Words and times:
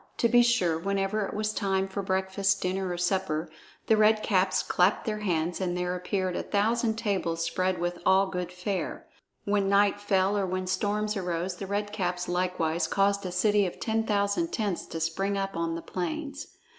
To 0.17 0.27
be 0.27 0.41
sure, 0.41 0.79
whenever 0.79 1.27
it 1.27 1.35
was 1.35 1.53
time 1.53 1.87
for 1.87 2.01
breakfast, 2.01 2.59
dinner, 2.59 2.89
or 2.89 2.97
supper, 2.97 3.51
the 3.85 3.95
Red 3.95 4.23
Caps 4.23 4.63
clapped 4.63 5.05
their 5.05 5.19
hands 5.19 5.61
and 5.61 5.77
there 5.77 5.93
appeared 5.95 6.35
a 6.35 6.41
thousand 6.41 6.95
tables 6.97 7.43
spread 7.43 7.77
with 7.79 7.99
all 8.03 8.25
good 8.25 8.51
fare. 8.51 9.05
When 9.45 9.69
night 9.69 10.01
fell, 10.01 10.35
or 10.35 10.47
when 10.47 10.65
storms 10.65 11.15
arose, 11.15 11.57
the 11.57 11.67
Red 11.67 11.93
Caps 11.93 12.27
likewise 12.27 12.87
caused 12.87 13.27
a 13.27 13.31
city 13.31 13.67
of 13.67 13.79
ten 13.79 14.03
thousand 14.03 14.51
tents 14.51 14.87
to 14.87 14.99
spring 14.99 15.37
up 15.37 15.55
on 15.55 15.75
the 15.75 15.83
plains. 15.83 16.47